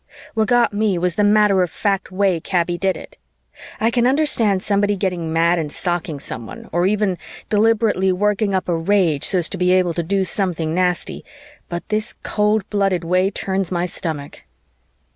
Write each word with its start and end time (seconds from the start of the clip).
What 0.33 0.47
got 0.47 0.73
me 0.73 0.97
was 0.97 1.13
the 1.13 1.23
matter 1.23 1.61
of 1.61 1.69
fact 1.69 2.11
way 2.11 2.39
Kaby 2.39 2.75
did 2.75 2.97
it. 2.97 3.19
I 3.79 3.91
can 3.91 4.07
understand 4.07 4.63
somebody 4.63 4.95
getting 4.95 5.31
mad 5.31 5.59
and 5.59 5.71
socking 5.71 6.19
someone, 6.19 6.67
or 6.71 6.87
even 6.87 7.19
deliberately 7.51 8.11
working 8.11 8.55
up 8.55 8.67
a 8.67 8.75
rage 8.75 9.25
so 9.25 9.37
as 9.37 9.49
to 9.49 9.59
be 9.59 9.71
able 9.73 9.93
to 9.93 10.01
do 10.01 10.23
something 10.23 10.73
nasty, 10.73 11.23
but 11.69 11.87
this 11.89 12.15
cold 12.23 12.67
blooded 12.71 13.03
way 13.03 13.29
turns 13.29 13.71
my 13.71 13.85
stomach. 13.85 14.41